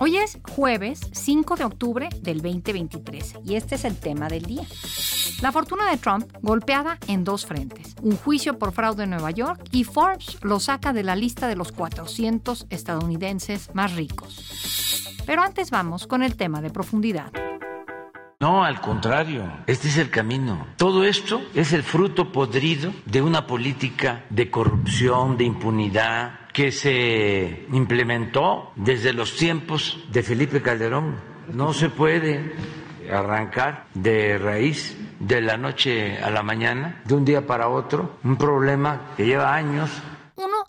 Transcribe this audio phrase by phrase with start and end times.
[0.00, 4.62] Hoy es jueves 5 de octubre del 2023 y este es el tema del día.
[5.42, 7.96] La fortuna de Trump golpeada en dos frentes.
[8.00, 11.56] Un juicio por fraude en Nueva York y Forbes lo saca de la lista de
[11.56, 15.08] los 400 estadounidenses más ricos.
[15.26, 17.32] Pero antes vamos con el tema de profundidad.
[18.38, 20.64] No, al contrario, este es el camino.
[20.76, 27.66] Todo esto es el fruto podrido de una política de corrupción, de impunidad, que se
[27.72, 31.16] implementó desde los tiempos de Felipe Calderón.
[31.52, 32.52] No se puede
[33.10, 38.36] arrancar de raíz de la noche a la mañana, de un día para otro, un
[38.36, 39.90] problema que lleva años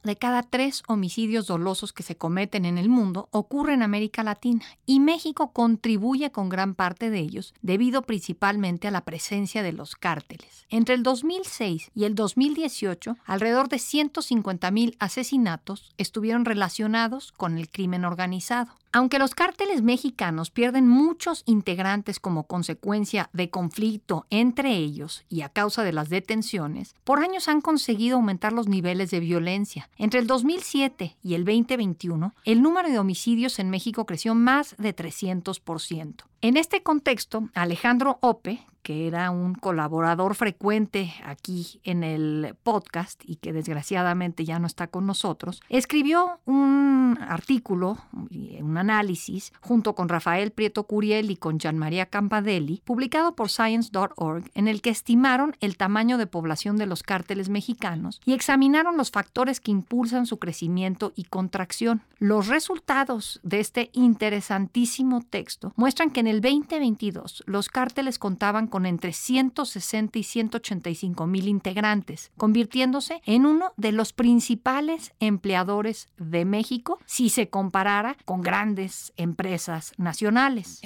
[0.04, 4.64] de cada tres homicidios dolosos que se cometen en el mundo ocurre en América Latina
[4.86, 9.96] y México contribuye con gran parte de ellos debido principalmente a la presencia de los
[9.96, 10.66] cárteles.
[10.70, 17.70] Entre el 2006 y el 2018, alrededor de 150 mil asesinatos estuvieron relacionados con el
[17.70, 18.80] crimen organizado.
[18.92, 25.50] Aunque los cárteles mexicanos pierden muchos integrantes como consecuencia de conflicto entre ellos y a
[25.50, 29.90] causa de las detenciones, por años han conseguido aumentar los niveles de violencia.
[29.98, 34.96] Entre el 2007 y el 2021, el número de homicidios en México creció más de
[34.96, 36.24] 300%.
[36.42, 43.36] En este contexto, Alejandro Ope, que era un colaborador frecuente aquí en el podcast y
[43.36, 48.00] que desgraciadamente ya no está con nosotros, escribió un artículo,
[48.32, 54.50] un análisis, junto con Rafael Prieto Curiel y con Gian María Campadelli, publicado por Science.org,
[54.56, 59.12] en el que estimaron el tamaño de población de los cárteles mexicanos y examinaron los
[59.12, 62.02] factores que impulsan su crecimiento y contracción.
[62.18, 68.79] Los resultados de este interesantísimo texto muestran que en el 2022 los cárteles contaban con
[68.86, 77.00] entre 160 y 185 mil integrantes, convirtiéndose en uno de los principales empleadores de México
[77.06, 80.82] si se comparara con grandes empresas nacionales.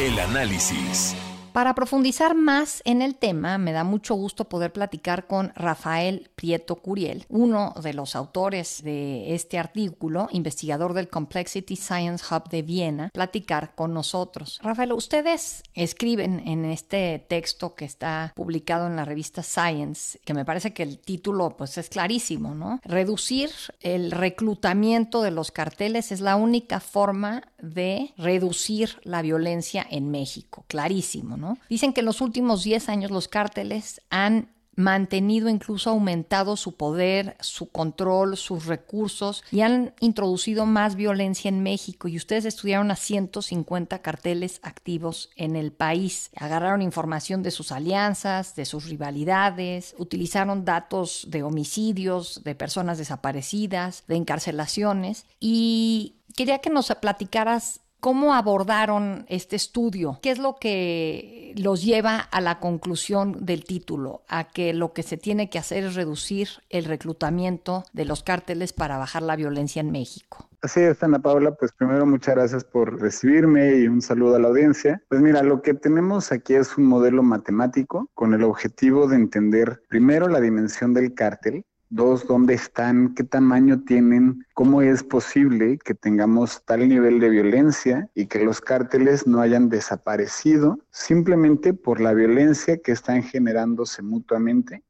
[0.00, 1.14] El análisis.
[1.56, 6.76] Para profundizar más en el tema, me da mucho gusto poder platicar con Rafael Prieto
[6.76, 13.08] Curiel, uno de los autores de este artículo, investigador del Complexity Science Hub de Viena,
[13.08, 14.60] platicar con nosotros.
[14.62, 20.44] Rafael, ustedes escriben en este texto que está publicado en la revista Science, que me
[20.44, 22.80] parece que el título pues es clarísimo, ¿no?
[22.84, 23.48] Reducir
[23.80, 30.66] el reclutamiento de los carteles es la única forma de reducir la violencia en México,
[30.68, 31.45] clarísimo, ¿no?
[31.68, 37.36] Dicen que en los últimos 10 años los cárteles han mantenido, incluso aumentado su poder,
[37.40, 42.08] su control, sus recursos y han introducido más violencia en México.
[42.08, 46.30] Y ustedes estudiaron a 150 carteles activos en el país.
[46.36, 54.04] Agarraron información de sus alianzas, de sus rivalidades, utilizaron datos de homicidios, de personas desaparecidas,
[54.06, 55.24] de encarcelaciones.
[55.40, 60.20] Y quería que nos platicaras ¿Cómo abordaron este estudio?
[60.22, 64.22] ¿Qué es lo que los lleva a la conclusión del título?
[64.28, 68.72] A que lo que se tiene que hacer es reducir el reclutamiento de los cárteles
[68.72, 70.48] para bajar la violencia en México.
[70.62, 74.46] Así es, Ana Paula, pues primero muchas gracias por recibirme y un saludo a la
[74.46, 75.02] audiencia.
[75.08, 79.82] Pues mira, lo que tenemos aquí es un modelo matemático con el objetivo de entender
[79.88, 83.14] primero la dimensión del cártel, Dos, ¿dónde están?
[83.14, 84.44] ¿Qué tamaño tienen?
[84.56, 89.68] ¿Cómo es posible que tengamos tal nivel de violencia y que los cárteles no hayan
[89.68, 94.82] desaparecido simplemente por la violencia que están generándose mutuamente?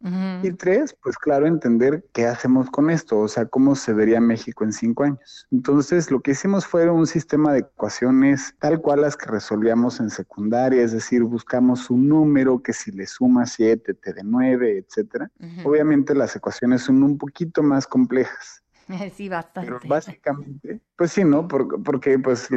[0.45, 4.63] Y tres, pues claro, entender qué hacemos con esto, o sea, cómo se vería México
[4.63, 5.49] en cinco años.
[5.51, 10.11] Entonces, lo que hicimos fue un sistema de ecuaciones tal cual las que resolvíamos en
[10.11, 15.29] secundaria, es decir, buscamos un número que si le suma siete te de nueve, etcétera.
[15.65, 18.63] Obviamente las ecuaciones son un poquito más complejas.
[19.17, 19.71] Sí, bastante.
[19.71, 21.49] Pero básicamente, pues sí, ¿no?
[21.49, 22.49] Porque, pues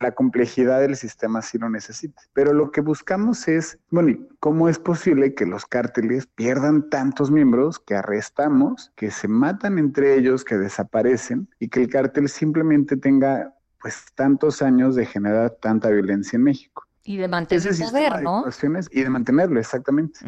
[0.00, 2.22] la complejidad del sistema sí lo necesita.
[2.32, 7.78] Pero lo que buscamos es, bueno, ¿cómo es posible que los cárteles pierdan tantos miembros
[7.78, 13.54] que arrestamos, que se matan entre ellos, que desaparecen y que el cártel simplemente tenga
[13.80, 16.86] pues tantos años de generar tanta violencia en México?
[17.06, 18.44] Y de mantener el poder, ¿no?
[18.90, 20.20] y de mantenerlo, exactamente.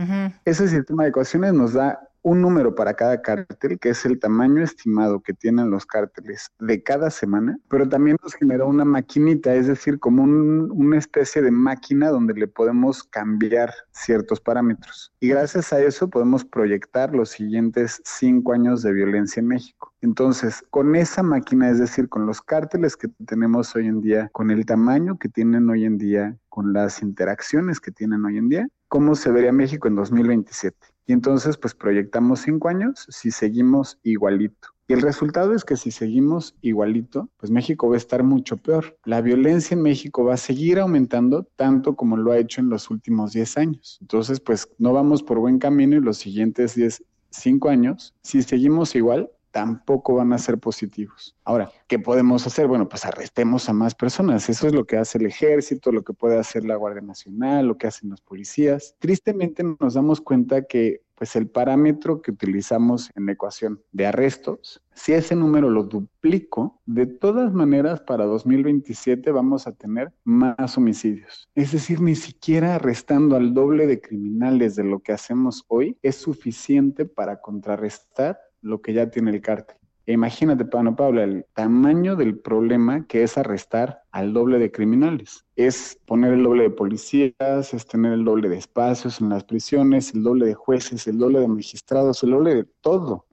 [0.45, 4.61] Ese sistema de ecuaciones nos da un número para cada cártel, que es el tamaño
[4.61, 9.69] estimado que tienen los cárteles de cada semana, pero también nos generó una maquinita, es
[9.69, 15.13] decir, como una especie de máquina donde le podemos cambiar ciertos parámetros.
[15.21, 19.95] Y gracias a eso podemos proyectar los siguientes cinco años de violencia en México.
[20.01, 24.51] Entonces, con esa máquina, es decir, con los cárteles que tenemos hoy en día, con
[24.51, 28.69] el tamaño que tienen hoy en día, con las interacciones que tienen hoy en día,
[28.89, 30.96] ¿cómo se vería México en 2027?
[31.07, 34.69] Y entonces, pues proyectamos cinco años si seguimos igualito.
[34.89, 38.97] Y el resultado es que si seguimos igualito, pues México va a estar mucho peor.
[39.05, 42.89] La violencia en México va a seguir aumentando tanto como lo ha hecho en los
[42.89, 43.99] últimos 10 años.
[44.01, 48.95] Entonces, pues no vamos por buen camino y los siguientes 10, 5 años, si seguimos
[48.95, 51.35] igual, tampoco van a ser positivos.
[51.43, 52.67] Ahora, ¿qué podemos hacer?
[52.67, 54.51] Bueno, pues arrestemos a más personas.
[54.51, 57.79] Eso es lo que hace el ejército, lo que puede hacer la Guardia Nacional, lo
[57.79, 58.97] que hacen los policías.
[58.99, 64.83] Tristemente nos damos cuenta que pues el parámetro que utilizamos en la ecuación de arrestos,
[64.93, 71.49] si ese número lo duplico, de todas maneras para 2027 vamos a tener más homicidios.
[71.55, 76.17] Es decir, ni siquiera arrestando al doble de criminales de lo que hacemos hoy es
[76.17, 79.77] suficiente para contrarrestar lo que ya tiene el cártel.
[80.07, 85.45] E imagínate, Pablo Pablo, el tamaño del problema que es arrestar al doble de criminales.
[85.57, 90.15] Es poner el doble de policías, es tener el doble de espacios en las prisiones,
[90.15, 93.27] el doble de jueces, el doble de magistrados, el doble de todo.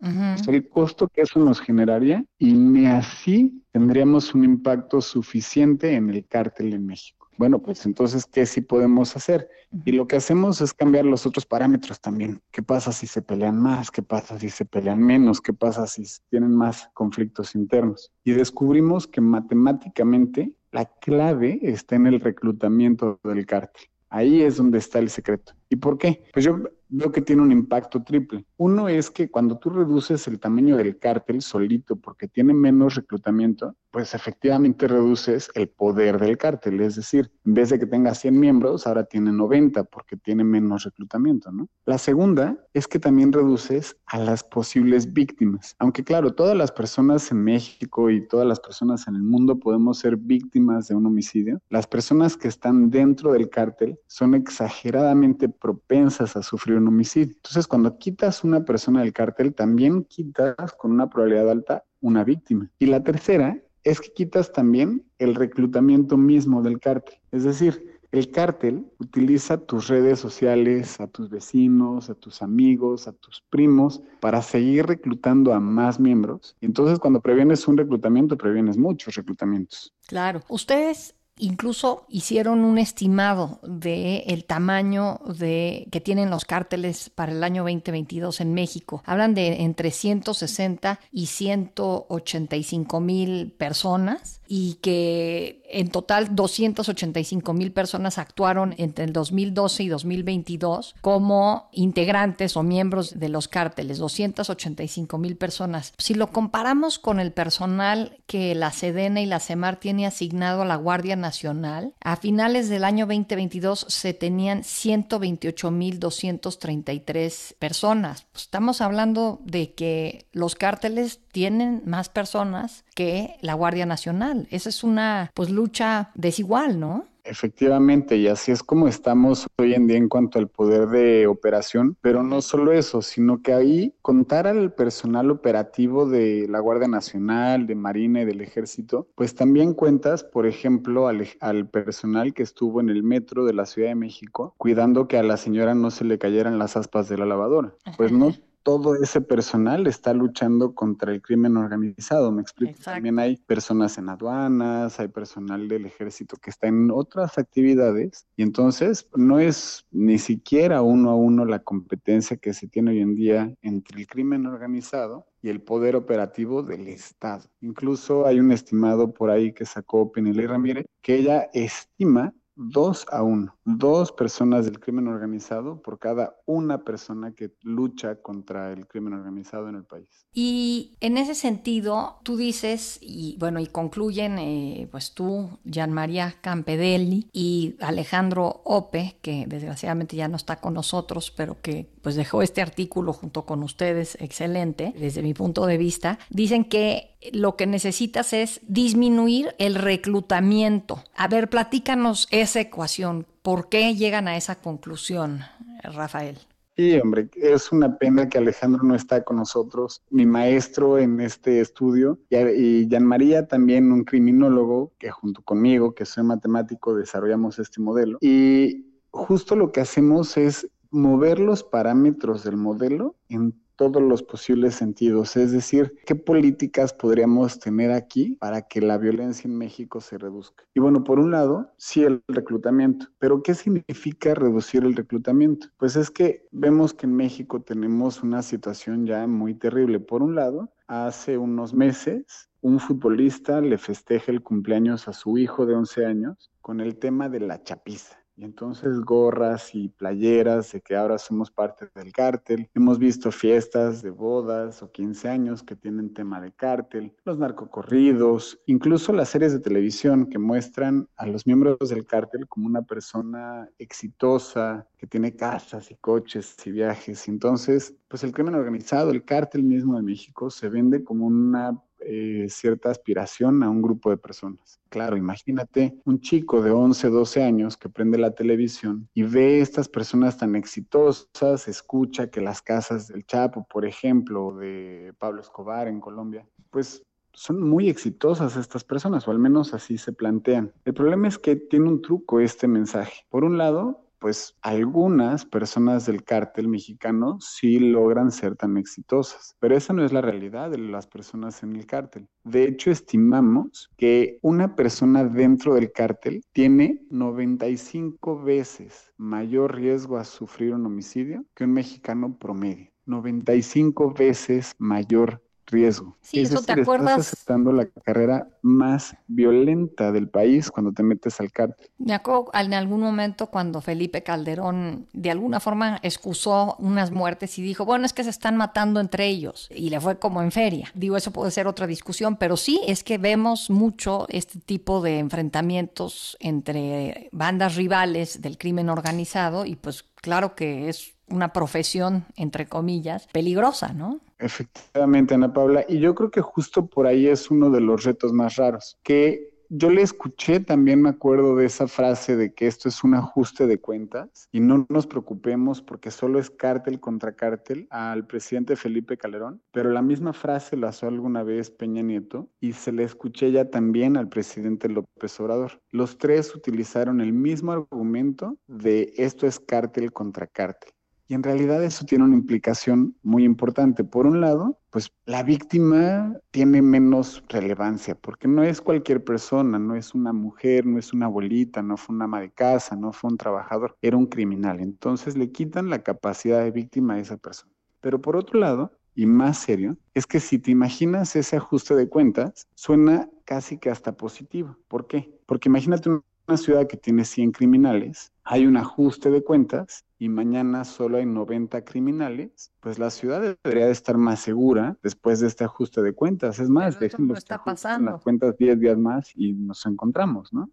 [0.48, 6.26] el costo que eso nos generaría y ni así tendríamos un impacto suficiente en el
[6.26, 7.23] cártel en México.
[7.38, 9.50] Bueno, pues entonces, ¿qué sí podemos hacer?
[9.86, 12.42] Y lo que hacemos es cambiar los otros parámetros también.
[12.52, 13.90] ¿Qué pasa si se pelean más?
[13.90, 15.42] ¿Qué pasa si se pelean menos?
[15.42, 18.12] ¿Qué pasa si tienen más conflictos internos?
[18.24, 23.84] Y descubrimos que matemáticamente la clave está en el reclutamiento del cártel.
[24.10, 25.54] Ahí es donde está el secreto.
[25.74, 26.24] ¿Y por qué?
[26.32, 26.60] Pues yo
[26.94, 28.46] veo que tiene un impacto triple.
[28.58, 33.76] Uno es que cuando tú reduces el tamaño del cártel solito porque tiene menos reclutamiento,
[33.90, 36.82] pues efectivamente reduces el poder del cártel.
[36.82, 40.84] Es decir, en vez de que tenga 100 miembros, ahora tiene 90 porque tiene menos
[40.84, 41.52] reclutamiento.
[41.86, 45.76] La segunda es que también reduces a las posibles víctimas.
[45.80, 49.98] Aunque claro, todas las personas en México y todas las personas en el mundo podemos
[49.98, 56.36] ser víctimas de un homicidio, las personas que están dentro del cártel son exageradamente propensas
[56.36, 57.34] a sufrir un homicidio.
[57.34, 62.70] Entonces, cuando quitas una persona del cártel, también quitas con una probabilidad alta una víctima.
[62.80, 67.16] Y la tercera es que quitas también el reclutamiento mismo del cártel.
[67.32, 73.14] Es decir, el cártel utiliza tus redes sociales, a tus vecinos, a tus amigos, a
[73.14, 76.58] tus primos, para seguir reclutando a más miembros.
[76.60, 79.94] Entonces cuando previenes un reclutamiento, previenes muchos reclutamientos.
[80.08, 80.42] Claro.
[80.50, 87.44] Ustedes Incluso hicieron un estimado de el tamaño de que tienen los cárteles para el
[87.44, 89.02] año 2022 en México.
[89.06, 98.20] Hablan de entre 160 y 185 mil personas y que en total 285 mil personas
[98.20, 105.38] actuaron entre el 2012 y 2022 como integrantes o miembros de los cárteles, 285 mil
[105.38, 105.94] personas.
[105.98, 110.66] Si lo comparamos con el personal que la Sedena y la CEMAR tiene asignado a
[110.66, 118.28] la Guardia Nacional, a finales del año 2022 se tenían 128.233 personas.
[118.32, 124.48] Pues estamos hablando de que los cárteles tienen más personas que la Guardia Nacional.
[124.52, 127.08] Esa es una pues lucha desigual, ¿no?
[127.24, 131.98] Efectivamente, y así es como estamos hoy en día en cuanto al poder de operación,
[132.02, 137.66] pero no solo eso, sino que ahí contar al personal operativo de la Guardia Nacional,
[137.66, 142.82] de Marina y del Ejército, pues también cuentas, por ejemplo, al, al personal que estuvo
[142.82, 146.04] en el metro de la Ciudad de México, cuidando que a la señora no se
[146.04, 147.74] le cayeran las aspas de la lavadora.
[147.98, 148.34] Pues no
[148.64, 152.80] todo ese personal está luchando contra el crimen organizado, me explico.
[152.84, 158.44] También hay personas en aduanas, hay personal del ejército que está en otras actividades y
[158.44, 163.16] entonces no es ni siquiera uno a uno la competencia que se tiene hoy en
[163.16, 167.44] día entre el crimen organizado y el poder operativo del Estado.
[167.60, 173.24] Incluso hay un estimado por ahí que sacó Penilei Ramírez que ella estima dos a
[173.24, 179.14] uno, dos personas del crimen organizado por cada una persona que lucha contra el crimen
[179.14, 180.28] organizado en el país.
[180.34, 186.36] Y en ese sentido, tú dices, y bueno, y concluyen, eh, pues tú, Gian María
[186.42, 192.44] Campedelli y Alejandro Ope, que desgraciadamente ya no está con nosotros, pero que pues dejó
[192.44, 197.66] este artículo junto con ustedes, excelente, desde mi punto de vista, dicen que lo que
[197.66, 201.02] necesitas es disminuir el reclutamiento.
[201.16, 203.26] A ver, platícanos esa ecuación.
[203.42, 205.40] ¿Por qué llegan a esa conclusión,
[205.82, 206.38] Rafael?
[206.76, 211.62] Sí, hombre, es una pena que Alejandro no está con nosotros, mi maestro en este
[211.62, 217.80] estudio, y Jan María también un criminólogo que junto conmigo, que soy matemático, desarrollamos este
[217.80, 218.18] modelo.
[218.22, 224.76] Y justo lo que hacemos es mover los parámetros del modelo en todos los posibles
[224.76, 230.20] sentidos, es decir, qué políticas podríamos tener aquí para que la violencia en México se
[230.20, 230.64] reduzca.
[230.76, 235.68] Y bueno, por un lado, sí el reclutamiento, pero ¿qué significa reducir el reclutamiento?
[235.78, 240.00] Pues es que vemos que en México tenemos una situación ya muy terrible.
[240.00, 245.66] Por un lado, hace unos meses un futbolista le festeja el cumpleaños a su hijo
[245.66, 248.23] de 11 años con el tema de la chapiza.
[248.36, 252.70] Y entonces gorras y playeras de que ahora somos parte del cártel.
[252.74, 258.60] Hemos visto fiestas de bodas o 15 años que tienen tema de cártel, los narcocorridos,
[258.66, 263.70] incluso las series de televisión que muestran a los miembros del cártel como una persona
[263.78, 267.28] exitosa, que tiene casas y coches y viajes.
[267.28, 272.48] entonces, pues el crimen organizado, el cártel mismo de México, se vende como una eh,
[272.50, 274.80] cierta aspiración a un grupo de personas.
[274.90, 279.90] Claro, imagínate un chico de 11, 12 años que prende la televisión y ve estas
[279.90, 286.00] personas tan exitosas, escucha que las casas del Chapo, por ejemplo, de Pablo Escobar en
[286.00, 290.72] Colombia, pues son muy exitosas estas personas, o al menos así se plantean.
[290.86, 293.26] El problema es que tiene un truco este mensaje.
[293.30, 299.76] Por un lado, pues algunas personas del cártel mexicano sí logran ser tan exitosas, pero
[299.76, 302.30] esa no es la realidad de las personas en el cártel.
[302.46, 310.24] De hecho, estimamos que una persona dentro del cártel tiene 95 veces mayor riesgo a
[310.24, 312.94] sufrir un homicidio que un mexicano promedio.
[313.06, 316.18] 95 veces mayor riesgo.
[316.22, 317.20] Sí, eso te acuerdas.
[317.20, 321.90] Estás aceptando la carrera más violenta del país cuando te metes al cártel.
[321.98, 327.62] Me acuerdo en algún momento cuando Felipe Calderón de alguna forma excusó unas muertes y
[327.62, 330.90] dijo, bueno, es que se están matando entre ellos y le fue como en feria.
[330.94, 335.20] Digo, eso puede ser otra discusión, pero sí es que vemos mucho este tipo de
[335.20, 342.68] enfrentamientos entre bandas rivales del crimen organizado y pues claro que es una profesión, entre
[342.68, 344.20] comillas, peligrosa, ¿no?
[344.44, 345.86] Efectivamente, Ana Paula.
[345.88, 349.54] Y yo creo que justo por ahí es uno de los retos más raros, que
[349.76, 353.66] yo le escuché, también me acuerdo de esa frase de que esto es un ajuste
[353.66, 359.18] de cuentas y no nos preocupemos porque solo es cártel contra cártel al presidente Felipe
[359.18, 363.52] Calderón, pero la misma frase la hizo alguna vez Peña Nieto y se le escuché
[363.52, 365.82] ya también al presidente López Obrador.
[365.90, 370.93] Los tres utilizaron el mismo argumento de esto es cártel contra cártel.
[371.28, 374.04] Y en realidad eso tiene una implicación muy importante.
[374.04, 379.96] Por un lado, pues la víctima tiene menos relevancia, porque no es cualquier persona, no
[379.96, 383.32] es una mujer, no es una abuelita, no fue una ama de casa, no fue
[383.32, 384.82] un trabajador, era un criminal.
[384.82, 387.72] Entonces le quitan la capacidad de víctima a esa persona.
[388.02, 392.10] Pero por otro lado, y más serio, es que si te imaginas ese ajuste de
[392.10, 394.78] cuentas, suena casi que hasta positivo.
[394.88, 395.34] ¿Por qué?
[395.46, 400.86] Porque imagínate una ciudad que tiene 100 criminales, hay un ajuste de cuentas y mañana
[400.86, 405.66] solo hay 90 criminales, pues la ciudad debería de estar más segura después de este
[405.66, 406.60] ajuste de cuentas.
[406.60, 408.12] Es más, déjenlo está pasando.
[408.12, 410.70] las cuentas 10 días más y nos encontramos, ¿no?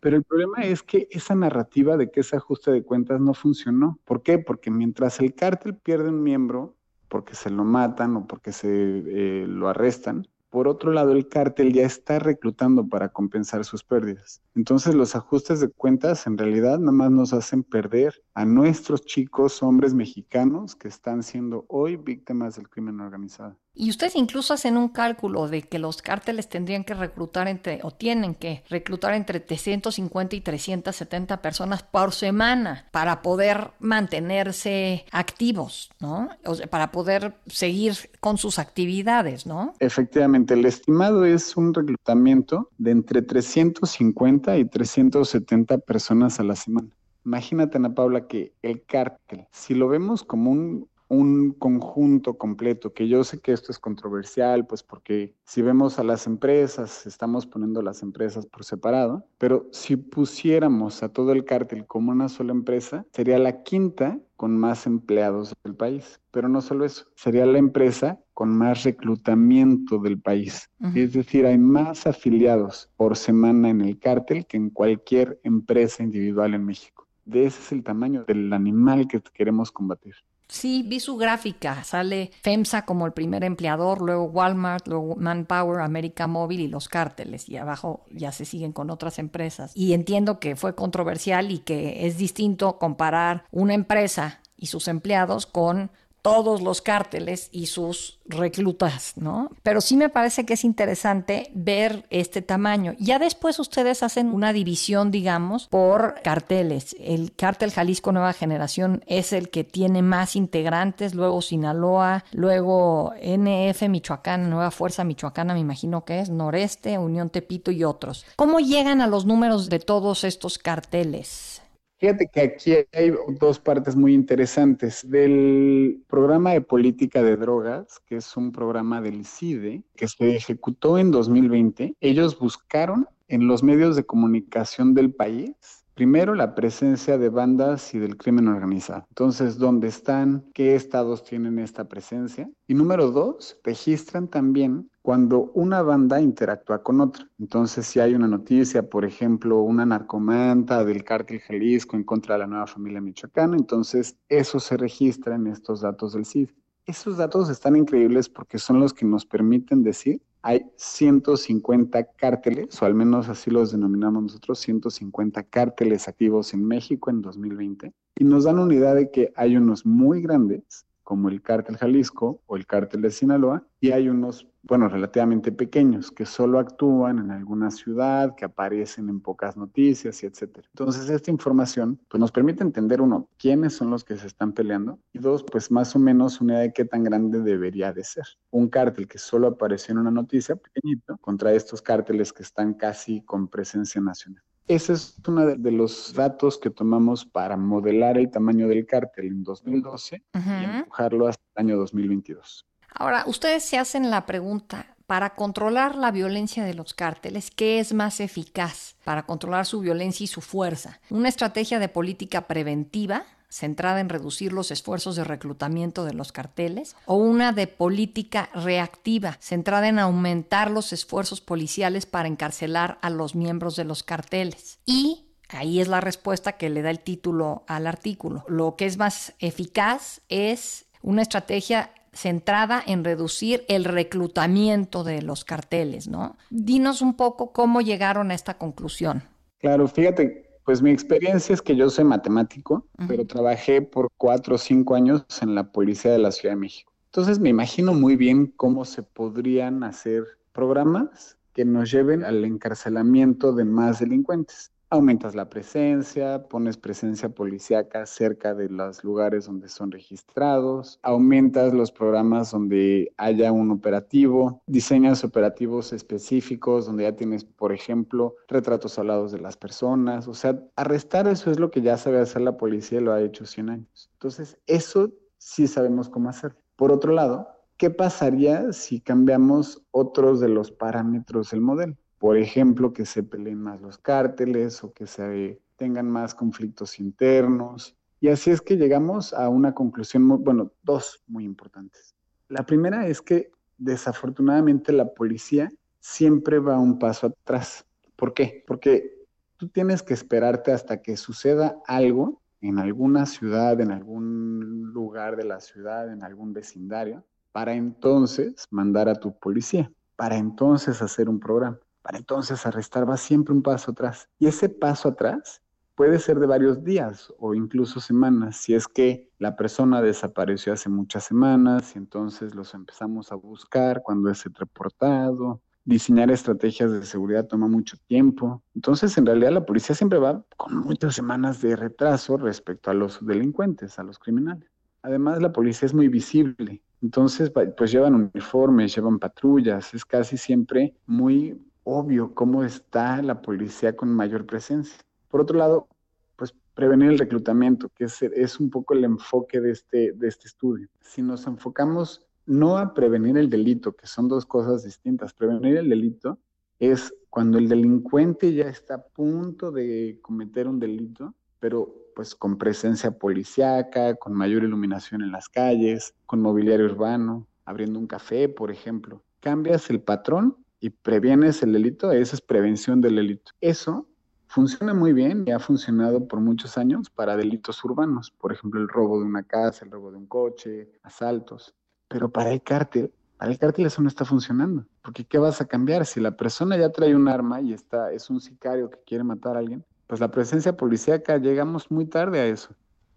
[0.00, 3.98] Pero el problema es que esa narrativa de que ese ajuste de cuentas no funcionó.
[4.06, 4.38] ¿Por qué?
[4.38, 6.74] Porque mientras el cártel pierde un miembro
[7.08, 11.74] porque se lo matan o porque se eh, lo arrestan, por otro lado, el cártel
[11.74, 14.40] ya está reclutando para compensar sus pérdidas.
[14.54, 19.64] Entonces, los ajustes de cuentas en realidad nada más nos hacen perder a nuestros chicos,
[19.64, 23.56] hombres mexicanos que están siendo hoy víctimas del crimen organizado.
[23.74, 27.90] Y ustedes incluso hacen un cálculo de que los cárteles tendrían que reclutar entre, o
[27.90, 36.28] tienen que reclutar entre 350 y 370 personas por semana para poder mantenerse activos, ¿no?
[36.44, 39.74] O sea, para poder seguir con sus actividades, ¿no?
[39.80, 46.97] Efectivamente, el estimado es un reclutamiento de entre 350 y 370 personas a la semana.
[47.28, 53.08] Imagínate, Ana Paula, que el cártel, si lo vemos como un un conjunto completo, que
[53.08, 57.82] yo sé que esto es controversial, pues porque si vemos a las empresas, estamos poniendo
[57.82, 63.06] las empresas por separado, pero si pusiéramos a todo el cártel como una sola empresa,
[63.12, 66.20] sería la quinta con más empleados del país.
[66.30, 70.70] Pero no solo eso, sería la empresa con más reclutamiento del país.
[70.94, 76.54] Es decir, hay más afiliados por semana en el cártel que en cualquier empresa individual
[76.54, 77.07] en México.
[77.28, 80.14] De ese es el tamaño del animal que queremos combatir.
[80.48, 81.84] Sí, vi su gráfica.
[81.84, 87.46] Sale FEMSA como el primer empleador, luego Walmart, luego Manpower, América Móvil y los cárteles.
[87.50, 89.72] Y abajo ya se siguen con otras empresas.
[89.74, 95.44] Y entiendo que fue controversial y que es distinto comparar una empresa y sus empleados
[95.44, 95.90] con
[96.28, 99.50] todos los cárteles y sus reclutas, ¿no?
[99.62, 102.94] Pero sí me parece que es interesante ver este tamaño.
[102.98, 106.94] Ya después ustedes hacen una división, digamos, por carteles.
[107.00, 113.88] El cártel Jalisco Nueva Generación es el que tiene más integrantes, luego Sinaloa, luego NF
[113.88, 118.26] Michoacán, Nueva Fuerza Michoacana, me imagino que es, Noreste, Unión Tepito y otros.
[118.36, 121.57] ¿Cómo llegan a los números de todos estos carteles?
[121.98, 125.08] Fíjate que aquí hay dos partes muy interesantes.
[125.08, 130.98] Del programa de política de drogas, que es un programa del CIDE, que se ejecutó
[130.98, 137.28] en 2020, ellos buscaron en los medios de comunicación del país Primero, la presencia de
[137.28, 139.04] bandas y del crimen organizado.
[139.08, 140.48] Entonces, ¿dónde están?
[140.54, 142.48] ¿Qué estados tienen esta presencia?
[142.68, 147.28] Y número dos, registran también cuando una banda interactúa con otra.
[147.40, 152.42] Entonces, si hay una noticia, por ejemplo, una narcomanta del cártel Jalisco en contra de
[152.42, 156.50] la nueva familia michoacana, entonces eso se registra en estos datos del CID.
[156.86, 162.86] Esos datos están increíbles porque son los que nos permiten decir hay 150 cárteles, o
[162.86, 168.44] al menos así los denominamos nosotros, 150 cárteles activos en México en 2020, y nos
[168.44, 172.66] dan una idea de que hay unos muy grandes, como el cártel Jalisco o el
[172.66, 178.34] cártel de Sinaloa, y hay unos bueno, relativamente pequeños, que solo actúan en alguna ciudad,
[178.36, 180.68] que aparecen en pocas noticias y etcétera.
[180.74, 184.98] Entonces, esta información pues, nos permite entender, uno, quiénes son los que se están peleando,
[185.14, 188.26] y dos, pues más o menos una idea de qué tan grande debería de ser.
[188.50, 193.22] Un cártel que solo apareció en una noticia pequeñito contra estos cárteles que están casi
[193.22, 194.42] con presencia nacional.
[194.68, 199.42] Ese es uno de, los datos que tomamos para modelar el tamaño del cártel en
[199.42, 202.66] 2012 y empujarlo hasta el año 2022.
[202.94, 207.94] Ahora, ustedes se hacen la pregunta, para controlar la violencia de los cárteles, ¿qué es
[207.94, 211.00] más eficaz para controlar su violencia y su fuerza?
[211.08, 216.96] ¿Una estrategia de política preventiva centrada en reducir los esfuerzos de reclutamiento de los carteles
[217.06, 223.34] o una de política reactiva centrada en aumentar los esfuerzos policiales para encarcelar a los
[223.34, 224.78] miembros de los carteles?
[224.84, 228.44] Y Ahí es la respuesta que le da el título al artículo.
[228.48, 235.44] Lo que es más eficaz es una estrategia centrada en reducir el reclutamiento de los
[235.44, 236.36] carteles, ¿no?
[236.50, 239.22] Dinos un poco cómo llegaron a esta conclusión.
[239.58, 244.58] Claro, fíjate, pues mi experiencia es que yo soy matemático, pero trabajé por cuatro o
[244.58, 246.92] cinco años en la Policía de la Ciudad de México.
[247.06, 253.54] Entonces me imagino muy bien cómo se podrían hacer programas que nos lleven al encarcelamiento
[253.54, 259.90] de más delincuentes aumentas la presencia, pones presencia policíaca cerca de los lugares donde son
[259.90, 267.72] registrados, aumentas los programas donde haya un operativo, diseñas operativos específicos donde ya tienes, por
[267.72, 272.20] ejemplo, retratos hablados de las personas, o sea, arrestar eso es lo que ya sabe
[272.20, 274.10] hacer la policía y lo ha hecho 100 años.
[274.14, 276.56] Entonces, eso sí sabemos cómo hacer.
[276.76, 281.96] Por otro lado, ¿qué pasaría si cambiamos otros de los parámetros del modelo?
[282.18, 287.96] Por ejemplo, que se peleen más los cárteles o que se tengan más conflictos internos.
[288.20, 292.16] Y así es que llegamos a una conclusión, bueno, dos muy importantes.
[292.48, 297.86] La primera es que desafortunadamente la policía siempre va un paso atrás.
[298.16, 298.64] ¿Por qué?
[298.66, 299.24] Porque
[299.56, 305.44] tú tienes que esperarte hasta que suceda algo en alguna ciudad, en algún lugar de
[305.44, 311.38] la ciudad, en algún vecindario, para entonces mandar a tu policía, para entonces hacer un
[311.38, 311.78] programa
[312.08, 314.30] para entonces arrestar, va siempre un paso atrás.
[314.38, 315.60] Y ese paso atrás
[315.94, 320.88] puede ser de varios días o incluso semanas, si es que la persona desapareció hace
[320.88, 325.60] muchas semanas y entonces los empezamos a buscar cuando es reportado.
[325.84, 328.62] Diseñar estrategias de seguridad toma mucho tiempo.
[328.74, 333.18] Entonces, en realidad, la policía siempre va con muchas semanas de retraso respecto a los
[333.26, 334.70] delincuentes, a los criminales.
[335.02, 336.82] Además, la policía es muy visible.
[337.02, 343.96] Entonces, pues llevan uniformes, llevan patrullas, es casi siempre muy obvio cómo está la policía
[343.96, 344.98] con mayor presencia.
[345.28, 345.88] Por otro lado,
[346.36, 350.88] pues prevenir el reclutamiento, que es, un poco el enfoque de este, de este estudio.
[351.00, 355.88] Si nos enfocamos no a prevenir el delito, que son dos cosas distintas, prevenir el
[355.88, 356.38] delito
[356.78, 362.58] es cuando el delincuente ya está a punto de cometer un delito, pero pues con
[362.58, 368.70] presencia policíaca, con mayor iluminación en las calles, con mobiliario urbano, abriendo un café, por
[368.70, 369.22] ejemplo.
[369.40, 373.52] Cambias el patrón y previenes el delito, esa es prevención del delito.
[373.60, 374.06] Eso
[374.46, 378.88] funciona muy bien y ha funcionado por muchos años para delitos urbanos, por ejemplo, el
[378.88, 381.74] robo de una casa, el robo de un coche, asaltos.
[382.08, 385.66] Pero para el cártel, para el cártel eso no está funcionando, porque ¿qué vas a
[385.66, 386.06] cambiar?
[386.06, 389.56] Si la persona ya trae un arma y está, es un sicario que quiere matar
[389.56, 392.74] a alguien, pues la presencia policíaca llegamos muy tarde a eso.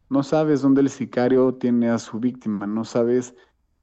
[0.10, 3.34] No sabes dónde el sicario tiene a su víctima, no sabes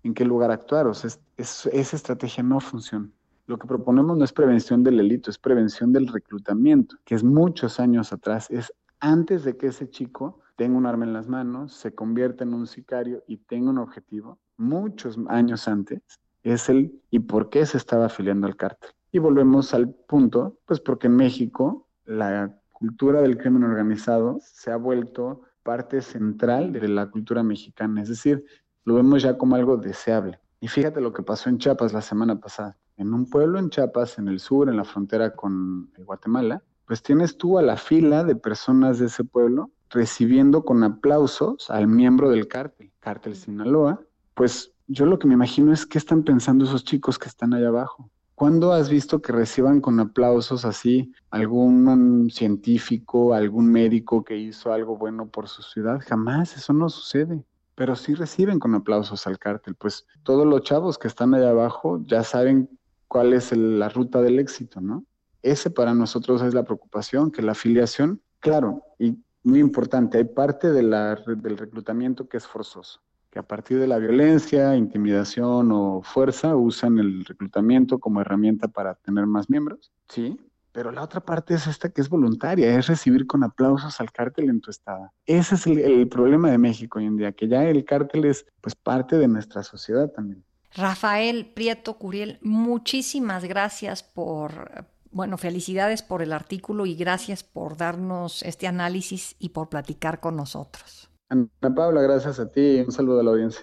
[0.02, 0.86] en qué lugar actuar.
[0.86, 3.08] O sea, esa estrategia no funciona.
[3.48, 7.80] Lo que proponemos no es prevención del delito, es prevención del reclutamiento, que es muchos
[7.80, 11.94] años atrás, es antes de que ese chico tenga un arma en las manos, se
[11.94, 16.02] convierta en un sicario y tenga un objetivo, muchos años antes,
[16.42, 18.90] es el y por qué se estaba afiliando al cártel.
[19.12, 24.76] Y volvemos al punto, pues porque en México la cultura del crimen organizado se ha
[24.76, 28.44] vuelto parte central de la cultura mexicana, es decir,
[28.84, 30.38] lo vemos ya como algo deseable.
[30.60, 32.76] Y fíjate lo que pasó en Chiapas la semana pasada.
[32.98, 37.38] En un pueblo en Chiapas, en el sur, en la frontera con Guatemala, pues tienes
[37.38, 42.48] tú a la fila de personas de ese pueblo recibiendo con aplausos al miembro del
[42.48, 44.00] cártel, cártel Sinaloa.
[44.34, 47.68] Pues yo lo que me imagino es qué están pensando esos chicos que están allá
[47.68, 48.10] abajo.
[48.34, 54.96] ¿Cuándo has visto que reciban con aplausos así algún científico, algún médico que hizo algo
[54.96, 56.00] bueno por su ciudad?
[56.06, 57.44] Jamás, eso no sucede.
[57.74, 59.74] Pero sí reciben con aplausos al cártel.
[59.74, 62.77] Pues todos los chavos que están allá abajo ya saben
[63.08, 65.04] cuál es la ruta del éxito, ¿no?
[65.42, 70.70] Ese para nosotros es la preocupación, que la afiliación, claro, y muy importante, hay parte
[70.70, 76.00] de la, del reclutamiento que es forzoso que a partir de la violencia, intimidación o
[76.02, 80.38] fuerza usan el reclutamiento como herramienta para tener más miembros, ¿sí?
[80.72, 84.48] Pero la otra parte es esta que es voluntaria, es recibir con aplausos al cártel
[84.48, 85.10] en tu estado.
[85.26, 88.76] Ese es el, problema de México hoy en día, que ya el cártel es pues
[88.76, 90.44] parte de nuestra sociedad también.
[90.78, 98.44] Rafael Prieto Curiel, muchísimas gracias por, bueno, felicidades por el artículo y gracias por darnos
[98.44, 101.10] este análisis y por platicar con nosotros.
[101.30, 102.80] Ana Paula, gracias a ti.
[102.80, 103.62] Un saludo a la audiencia.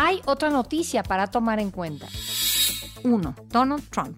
[0.00, 2.06] Hay otra noticia para tomar en cuenta.
[3.02, 3.34] 1.
[3.50, 4.16] Donald Trump.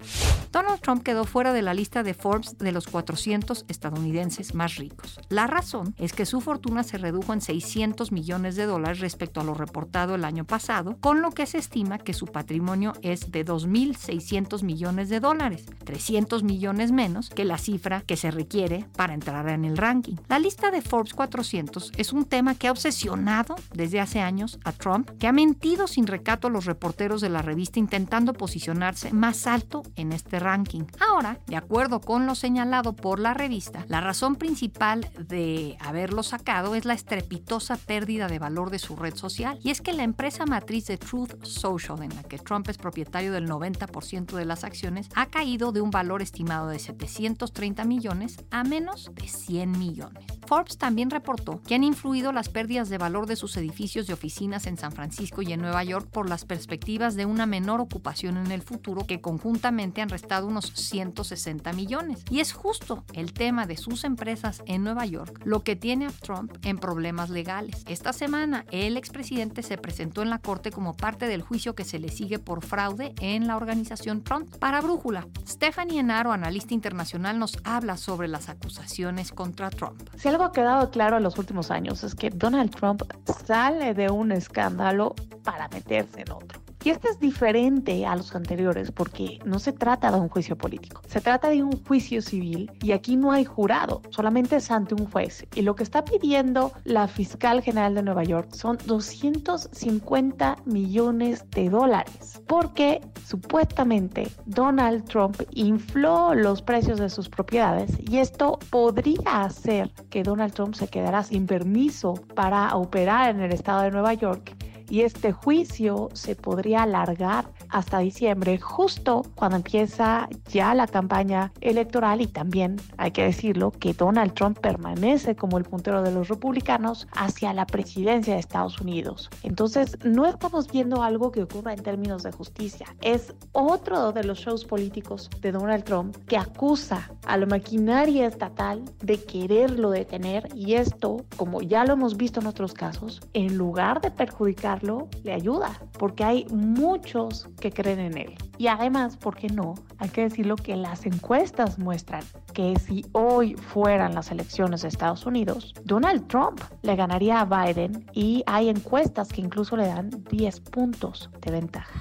[0.52, 5.20] Donald Trump quedó fuera de la lista de Forbes de los 400 estadounidenses más ricos.
[5.28, 9.44] La razón es que su fortuna se redujo en 600 millones de dólares respecto a
[9.44, 13.46] lo reportado el año pasado, con lo que se estima que su patrimonio es de
[13.46, 19.48] 2.600 millones de dólares, 300 millones menos que la cifra que se requiere para entrar
[19.50, 20.16] en el ranking.
[20.28, 24.72] La lista de Forbes 400 es un tema que ha obsesionado desde hace años a
[24.72, 29.46] Trump, que ha mentido sin recato a los reporteros de la revista intentando posicionarse más
[29.46, 30.85] alto en este ranking.
[30.98, 36.74] Ahora, de acuerdo con lo señalado por la revista, la razón principal de haberlo sacado
[36.74, 39.59] es la estrepitosa pérdida de valor de su red social.
[39.62, 43.33] Y es que la empresa matriz de Truth Social, en la que Trump es propietario
[43.33, 48.64] del 90% de las acciones, ha caído de un valor estimado de 730 millones a
[48.64, 50.24] menos de 100 millones.
[50.46, 54.66] Forbes también reportó que han influido las pérdidas de valor de sus edificios y oficinas
[54.66, 58.50] en San Francisco y en Nueva York por las perspectivas de una menor ocupación en
[58.50, 60.09] el futuro que conjuntamente han
[60.46, 62.24] unos 160 millones.
[62.30, 66.10] Y es justo el tema de sus empresas en Nueva York lo que tiene a
[66.10, 67.84] Trump en problemas legales.
[67.88, 71.98] Esta semana el expresidente se presentó en la corte como parte del juicio que se
[71.98, 74.56] le sigue por fraude en la organización Trump.
[74.56, 80.00] Para Brújula, Stephanie Enaro, analista internacional, nos habla sobre las acusaciones contra Trump
[80.44, 83.02] ha quedado claro en los últimos años es que Donald Trump
[83.46, 86.69] sale de un escándalo para meterse en otro.
[86.82, 91.02] Y este es diferente a los anteriores porque no se trata de un juicio político,
[91.06, 95.06] se trata de un juicio civil y aquí no hay jurado, solamente es ante un
[95.06, 95.44] juez.
[95.54, 101.68] Y lo que está pidiendo la fiscal general de Nueva York son 250 millones de
[101.68, 109.92] dólares porque supuestamente Donald Trump infló los precios de sus propiedades y esto podría hacer
[110.08, 114.56] que Donald Trump se quedara sin permiso para operar en el estado de Nueva York
[114.90, 122.20] y este juicio se podría alargar hasta diciembre, justo cuando empieza ya la campaña electoral
[122.20, 127.07] y también hay que decirlo que Donald Trump permanece como el puntero de los republicanos
[127.12, 129.31] hacia la presidencia de Estados Unidos.
[129.44, 134.40] Entonces, no estamos viendo algo que ocurra en términos de justicia, es otro de los
[134.40, 140.74] shows políticos de Donald Trump que acusa a la maquinaria estatal de quererlo detener y
[140.74, 145.80] esto, como ya lo hemos visto en otros casos, en lugar de perjudicar le ayuda,
[145.98, 148.34] porque hay muchos que creen en él.
[148.58, 149.74] Y además, ¿por qué no?
[149.98, 152.22] Hay que decirlo que las encuestas muestran
[152.54, 158.06] que si hoy fueran las elecciones de Estados Unidos, Donald Trump le ganaría a Biden
[158.12, 162.00] y hay encuestas que incluso le dan 10 puntos de ventaja.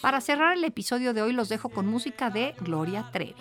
[0.00, 3.34] Para cerrar el episodio de hoy los dejo con música de Gloria Trevi.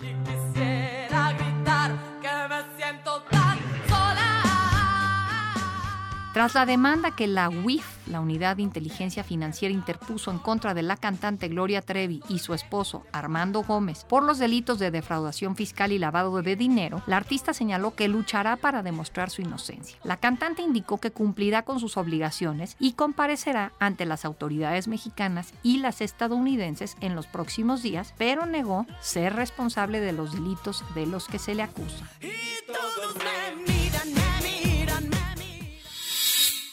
[6.34, 10.82] Tras la demanda que la UIF, la Unidad de Inteligencia Financiera, interpuso en contra de
[10.82, 15.91] la cantante Gloria Trevi y su esposo Armando Gómez por los delitos de defraudación fiscal
[15.91, 20.00] y lavado de dinero, la artista señaló que luchará para demostrar su inocencia.
[20.04, 25.78] La cantante indicó que cumplirá con sus obligaciones y comparecerá ante las autoridades mexicanas y
[25.78, 31.28] las estadounidenses en los próximos días, pero negó ser responsable de los delitos de los
[31.28, 32.10] que se le acusa.